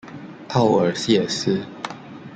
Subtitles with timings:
[0.55, 1.61] 奥尔谢斯。